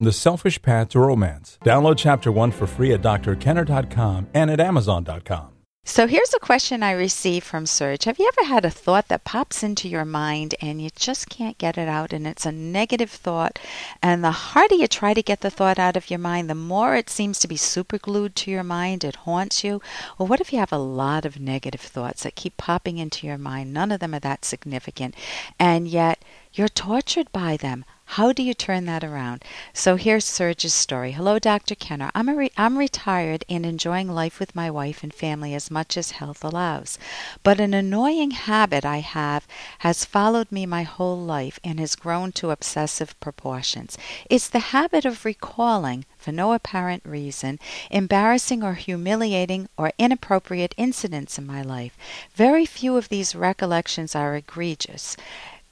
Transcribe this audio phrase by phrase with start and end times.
[0.00, 1.58] The Selfish Path to Romance.
[1.64, 5.48] Download Chapter 1 for free at drkenner.com and at amazon.com.
[5.82, 8.04] So here's a question I received from Serge.
[8.04, 11.58] Have you ever had a thought that pops into your mind and you just can't
[11.58, 13.58] get it out and it's a negative thought
[14.00, 16.94] and the harder you try to get the thought out of your mind, the more
[16.94, 19.80] it seems to be superglued to your mind, it haunts you?
[20.16, 23.38] Well, what if you have a lot of negative thoughts that keep popping into your
[23.38, 23.72] mind?
[23.72, 25.16] None of them are that significant
[25.58, 26.22] and yet
[26.52, 27.84] you're tortured by them.
[28.12, 29.44] How do you turn that around?
[29.74, 31.12] So here's Serge's story.
[31.12, 31.74] Hello, Dr.
[31.74, 32.10] Kenner.
[32.14, 36.12] I'm, re- I'm retired and enjoying life with my wife and family as much as
[36.12, 36.98] health allows.
[37.42, 39.46] But an annoying habit I have
[39.80, 43.98] has followed me my whole life and has grown to obsessive proportions.
[44.30, 51.36] It's the habit of recalling, for no apparent reason, embarrassing or humiliating or inappropriate incidents
[51.36, 51.96] in my life.
[52.34, 55.14] Very few of these recollections are egregious.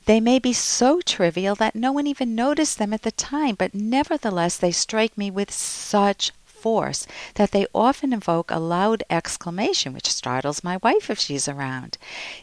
[0.07, 3.75] They may be so trivial that no one even noticed them at the time, but
[3.75, 10.09] nevertheless they strike me with such force that they often evoke a loud exclamation which
[10.11, 11.99] startles my wife if she's around.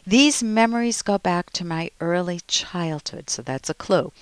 [0.06, 4.12] These memories go back to my early childhood, so that's a clue.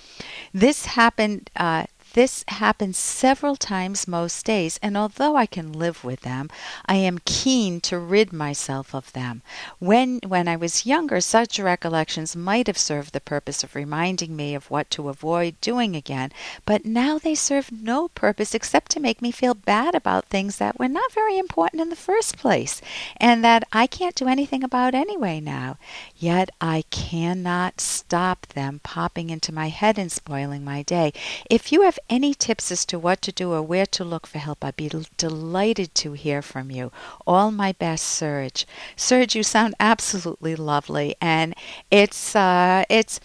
[0.53, 6.21] This happened uh, this happens several times most days, and although I can live with
[6.21, 6.49] them,
[6.85, 9.41] I am keen to rid myself of them.
[9.79, 14.53] When when I was younger, such recollections might have served the purpose of reminding me
[14.53, 16.31] of what to avoid doing again,
[16.65, 20.77] but now they serve no purpose except to make me feel bad about things that
[20.79, 22.79] were not very important in the first place,
[23.17, 25.77] and that I can't do anything about anyway now.
[26.15, 31.11] Yet I cannot stop them popping into my head and spoiling my day.
[31.49, 34.39] If you have any tips as to what to do or where to look for
[34.39, 36.91] help, I'd be delighted to hear from you.
[37.25, 38.65] All my best, Serge.
[38.95, 41.55] Serge, you sound absolutely lovely, and
[41.89, 43.19] it's uh, it's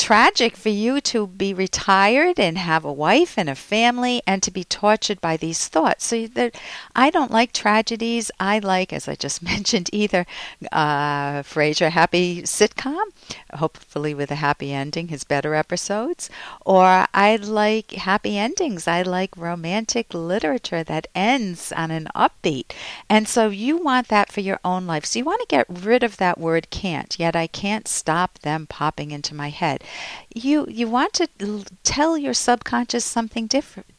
[0.00, 4.50] tragic for you to be retired and have a wife and a family and to
[4.50, 6.06] be tortured by these thoughts.
[6.06, 6.56] So that
[6.96, 8.30] I don't like tragedies.
[8.40, 10.26] I like, as I just mentioned, either
[10.72, 13.04] uh, Frasier happy sitcom,
[13.54, 16.30] hopefully with a happy ending, his better episodes,
[16.64, 18.88] or I like happy endings.
[18.88, 22.72] I like romantic literature that ends on an upbeat.
[23.08, 25.04] And so you want that for your own life.
[25.04, 27.18] So you want to get rid of that word can't.
[27.18, 29.84] Yet I can't stop them popping into my head
[30.34, 31.28] you you want to
[31.82, 33.48] tell your subconscious something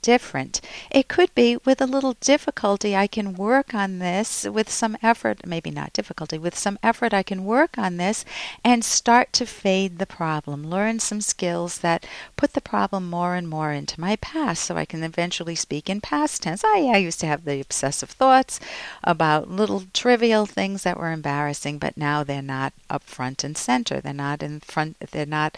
[0.02, 0.62] different.
[0.90, 5.46] It could be with a little difficulty i can work on this with some effort
[5.46, 8.24] maybe not difficulty with some effort i can work on this
[8.64, 10.70] and start to fade the problem.
[10.70, 14.86] Learn some skills that put the problem more and more into my past so i
[14.86, 16.64] can eventually speak in past tense.
[16.64, 18.60] I used to have the obsessive thoughts
[19.04, 24.00] about little trivial things that were embarrassing but now they're not up front and center.
[24.00, 25.58] They're not in front they're not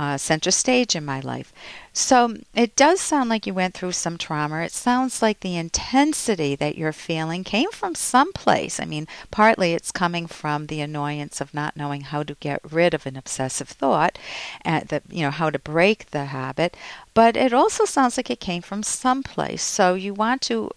[0.00, 1.52] uh, center stage in my life.
[1.92, 4.62] So it does sound like you went through some trauma.
[4.62, 8.80] It sounds like the intensity that you're feeling came from someplace.
[8.80, 12.94] I mean, partly it's coming from the annoyance of not knowing how to get rid
[12.94, 14.16] of an obsessive thought,
[14.62, 16.74] and that you know how to break the habit.
[17.12, 19.62] But it also sounds like it came from someplace.
[19.62, 20.70] So you want to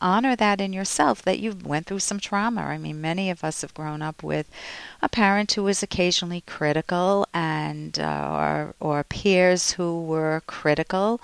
[0.00, 2.62] honor that in yourself that you went through some trauma.
[2.62, 4.48] I mean, many of us have grown up with
[5.02, 11.20] a parent who was occasionally critical, and uh, or or peers who were critical.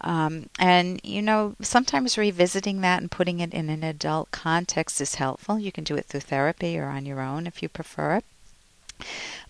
[0.00, 5.16] Um, and you know, sometimes revisiting that and putting it in an adult context is
[5.16, 5.58] helpful.
[5.58, 8.24] You can do it through therapy or on your own if you prefer it.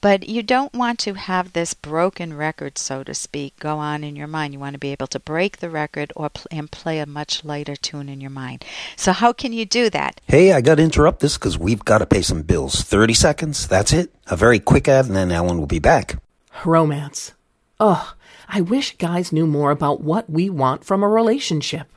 [0.01, 4.17] But you don't want to have this broken record, so to speak, go on in
[4.17, 4.53] your mind.
[4.53, 7.45] You want to be able to break the record or pl- and play a much
[7.45, 8.65] lighter tune in your mind.
[8.97, 10.21] So how can you do that?
[10.27, 12.83] Hey, I got to interrupt this because we've got to pay some bills.
[12.83, 14.15] 30 seconds, that's it.
[14.27, 16.17] A very quick ad, and then Ellen will be back.
[16.65, 17.33] Romance.
[17.81, 18.15] Ugh,
[18.49, 21.89] I wish guys knew more about what we want from a relationship.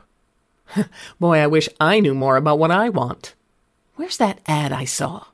[1.20, 3.36] Boy, I wish I knew more about what I want.
[3.96, 5.26] Where's that ad I saw?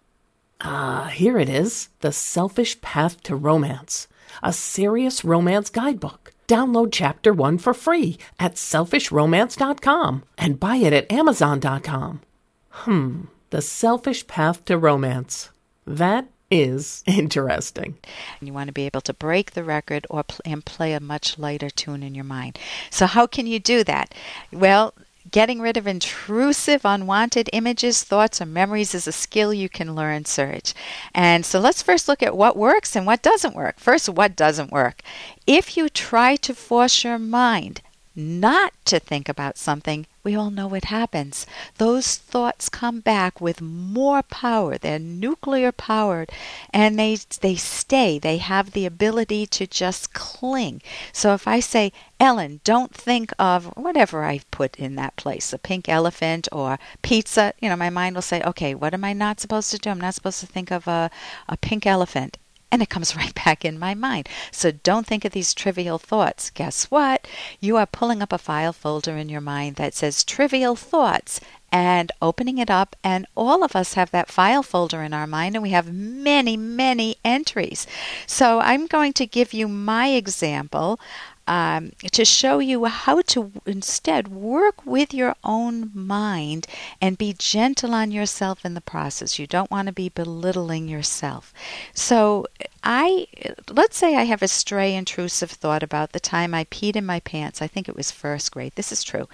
[0.61, 4.07] Ah, here it is The Selfish Path to Romance,
[4.41, 6.33] a serious romance guidebook.
[6.47, 12.21] Download chapter one for free at selfishromance.com and buy it at amazon.com.
[12.69, 15.49] Hmm, The Selfish Path to Romance.
[15.85, 17.97] That is interesting.
[18.39, 21.39] You want to be able to break the record or pl- and play a much
[21.39, 22.59] lighter tune in your mind.
[22.91, 24.13] So how can you do that?
[24.51, 24.93] Well,
[25.31, 30.25] Getting rid of intrusive, unwanted images, thoughts, or memories is a skill you can learn,
[30.25, 30.73] Serge.
[31.15, 33.79] And so let's first look at what works and what doesn't work.
[33.79, 35.01] First, what doesn't work.
[35.47, 37.81] If you try to force your mind
[38.15, 41.45] not to think about something, we all know what happens.
[41.77, 44.77] Those thoughts come back with more power.
[44.77, 46.31] They're nuclear powered
[46.71, 48.19] and they they stay.
[48.19, 50.81] They have the ability to just cling.
[51.11, 55.57] So if I say, Ellen, don't think of whatever I put in that place, a
[55.57, 59.39] pink elephant or pizza, you know, my mind will say, okay, what am I not
[59.39, 59.89] supposed to do?
[59.89, 61.09] I'm not supposed to think of a,
[61.49, 62.37] a pink elephant
[62.73, 64.27] and it comes right back in my mind.
[64.51, 66.49] So don't think of these trivial thoughts.
[66.49, 67.27] Guess what?
[67.59, 71.39] You are pulling up a file folder in your mind that says trivial thoughts
[71.71, 75.55] and opening it up and all of us have that file folder in our mind
[75.55, 77.87] and we have many many entries
[78.27, 80.99] so i'm going to give you my example
[81.47, 86.67] um, to show you how to instead work with your own mind
[87.01, 89.39] and be gentle on yourself in the process.
[89.39, 91.53] You don't want to be belittling yourself.
[91.93, 92.47] So,
[92.83, 93.27] I
[93.69, 97.21] let's say I have a stray intrusive thought about the time I peed in my
[97.21, 97.61] pants.
[97.61, 98.73] I think it was first grade.
[98.75, 99.29] This is true.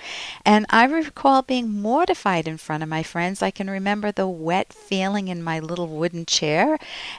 [0.45, 3.41] And I recall being mortified in front of my friends.
[3.41, 6.77] I can remember the wet feeling in my little wooden chair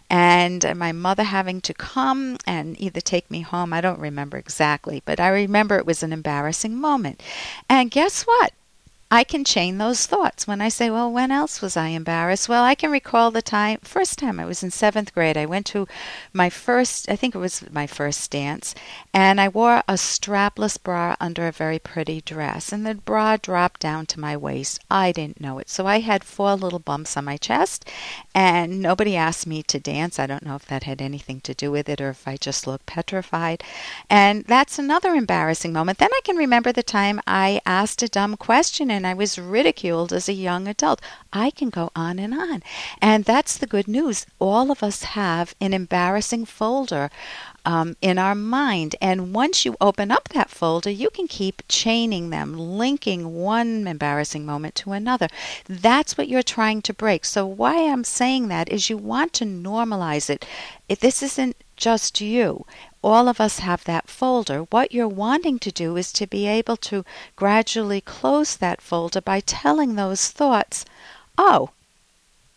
[0.08, 3.72] and my mother having to come and either take me home.
[3.72, 7.22] I don't remember exactly, but I remember it was an embarrassing moment.
[7.68, 8.52] And guess what?
[9.12, 10.46] I can chain those thoughts.
[10.46, 12.48] When I say, well, when else was I embarrassed?
[12.48, 15.36] Well, I can recall the time, first time I was in seventh grade.
[15.36, 15.88] I went to
[16.32, 18.72] my first, I think it was my first dance,
[19.12, 23.80] and I wore a strapless bra under a very pretty dress, and the bra dropped
[23.80, 24.78] down to my waist.
[24.88, 25.68] I didn't know it.
[25.68, 27.84] So I had four little bumps on my chest,
[28.32, 30.20] and nobody asked me to dance.
[30.20, 32.64] I don't know if that had anything to do with it or if I just
[32.64, 33.64] looked petrified.
[34.08, 35.98] And that's another embarrassing moment.
[35.98, 40.12] Then I can remember the time I asked a dumb question and I was ridiculed
[40.12, 41.00] as a young adult.
[41.32, 42.62] I can go on and on.
[43.00, 44.26] And that's the good news.
[44.38, 47.10] All of us have an embarrassing folder
[47.64, 48.96] um, in our mind.
[49.00, 54.44] And once you open up that folder, you can keep chaining them, linking one embarrassing
[54.44, 55.28] moment to another.
[55.66, 57.24] That's what you're trying to break.
[57.24, 60.44] So, why I'm saying that is you want to normalize it.
[60.90, 62.66] If this isn't just you
[63.02, 64.60] all of us have that folder.
[64.70, 67.04] What you're wanting to do is to be able to
[67.36, 70.84] gradually close that folder by telling those thoughts,
[71.38, 71.70] oh,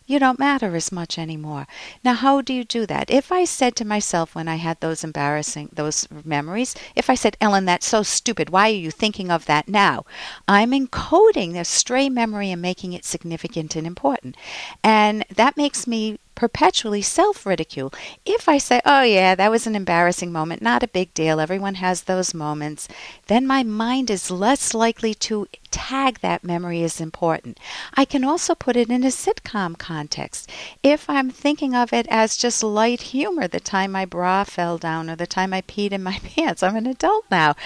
[0.06, 1.66] you don't matter as much anymore.
[2.04, 3.10] Now, how do you do that?
[3.10, 7.38] If I said to myself when I had those embarrassing, those memories, if I said,
[7.40, 10.04] Ellen, that's so stupid, why are you thinking of that now?
[10.46, 14.36] I'm encoding a stray memory and making it significant and important.
[14.82, 17.92] And that makes me perpetually self ridicule.
[18.24, 21.76] If I say, oh, yeah, that was an embarrassing moment, not a big deal, everyone
[21.76, 22.88] has those moments,
[23.26, 27.58] then my mind is less likely to tag that memory as important.
[27.94, 30.48] I can also put it in a sitcom context.
[30.84, 35.10] If I'm thinking of it as just light humor, the time my bra fell down
[35.10, 37.56] or the time I peed in my pants, I'm an adult now.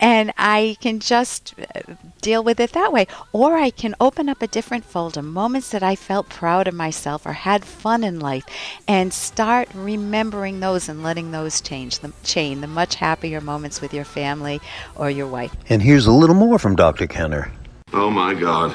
[0.00, 3.06] And I can just uh, deal with it that way.
[3.32, 7.26] Or I can open up a different folder, moments that I felt proud of myself
[7.26, 8.44] or had fun in life,
[8.86, 13.92] and start remembering those and letting those change the chain the much happier moments with
[13.94, 14.60] your family
[14.96, 15.54] or your wife.
[15.68, 17.06] And here's a little more from Dr.
[17.06, 17.52] Kenner.
[17.92, 18.74] Oh my God.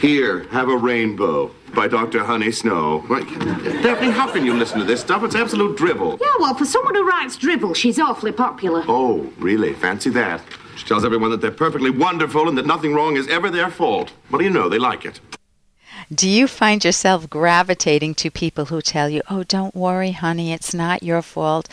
[0.00, 2.24] Here, have a rainbow by Dr.
[2.24, 3.00] Honey Snow.
[3.08, 3.26] Right.
[3.82, 5.22] Daphne, how can you listen to this stuff?
[5.22, 6.18] It's absolute drivel.
[6.20, 8.84] Yeah, well, for someone who writes dribble, she's awfully popular.
[8.88, 9.74] Oh, really?
[9.74, 10.42] Fancy that.
[10.76, 14.12] She tells everyone that they're perfectly wonderful and that nothing wrong is ever their fault.
[14.30, 14.68] What do you know?
[14.68, 15.20] They like it.
[16.14, 20.72] Do you find yourself gravitating to people who tell you, oh, don't worry, honey, it's
[20.72, 21.68] not your fault,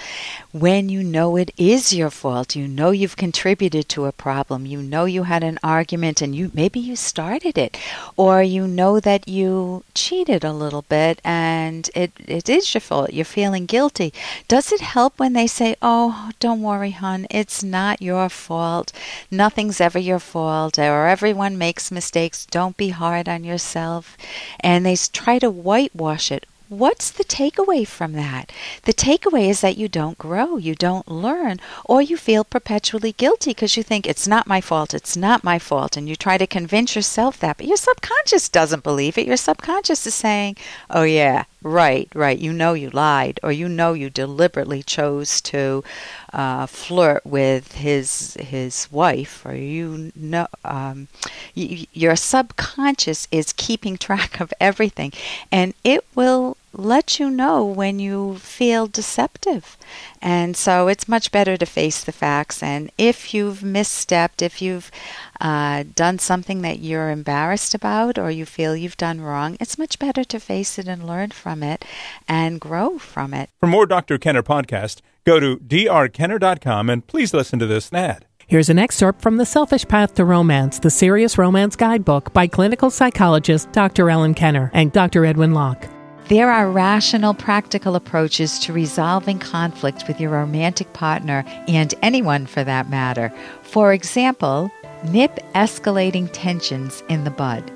[0.52, 2.54] when you know it is your fault?
[2.54, 4.66] You know you've contributed to a problem.
[4.66, 7.78] You know you had an argument and you maybe you started it.
[8.18, 13.14] Or you know that you cheated a little bit and it, it is your fault.
[13.14, 14.14] You're feeling guilty.
[14.50, 18.92] Does it help when they say, oh, don't worry, hon, it's not your fault.
[19.32, 20.78] Nothing's ever your fault.
[20.78, 22.46] Or everyone makes mistakes.
[22.46, 24.18] Don't be hard on yourself
[24.60, 26.46] and they try to whitewash it.
[26.68, 28.52] What's the takeaway from that?
[28.84, 33.52] The takeaway is that you don't grow, you don't learn, or you feel perpetually guilty
[33.52, 36.48] because you think it's not my fault, it's not my fault, and you try to
[36.48, 39.28] convince yourself that, but your subconscious doesn't believe it.
[39.28, 40.58] Your subconscious is saying,
[40.90, 45.84] oh, yeah, right, right, you know you lied, or you know you deliberately chose to
[46.32, 51.08] uh, flirt with his his wife, or you know um,
[51.56, 55.12] y- your subconscious is keeping track of everything,
[55.52, 59.78] and it will let you know when you feel deceptive.
[60.22, 62.62] And so it's much better to face the facts.
[62.62, 64.92] And if you've misstepped, if you've
[65.40, 70.00] uh, done something that you're embarrassed about or you feel you've done wrong, it's much
[70.00, 71.86] better to face it and learn from it
[72.28, 73.50] and grow from it.
[73.60, 74.18] For more Dr.
[74.18, 78.26] Kenner podcast, go to drkenner.com and please listen to this ad.
[78.48, 82.92] Here's an excerpt from The Selfish Path to Romance, the Serious Romance Guidebook by clinical
[82.92, 84.08] psychologist Dr.
[84.12, 85.26] Ellen Kenner and Dr.
[85.26, 85.95] Edwin Locke.
[86.28, 92.64] There are rational, practical approaches to resolving conflict with your romantic partner and anyone for
[92.64, 93.32] that matter.
[93.62, 94.72] For example,
[95.04, 97.70] nip escalating tensions in the bud.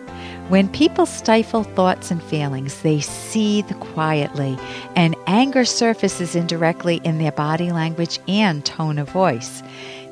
[0.48, 4.58] When people stifle thoughts and feelings, they seethe quietly,
[4.96, 9.62] and anger surfaces indirectly in their body language and tone of voice.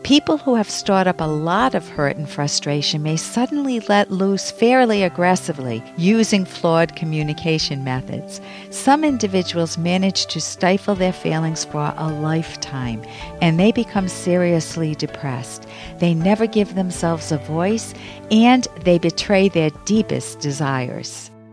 [0.04, 4.51] People who have stored up a lot of hurt and frustration may suddenly let loose
[4.51, 8.39] fairly aggressively using flawed communication methods.
[8.70, 13.04] Some individuals manage to stifle their feelings for a lifetime
[13.42, 15.68] and they become seriously depressed.
[16.00, 17.94] They never give themselves a voice
[18.32, 21.32] and they betray their deepest desires.